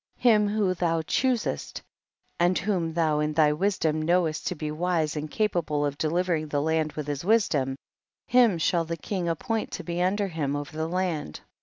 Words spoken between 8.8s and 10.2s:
the king appoint to be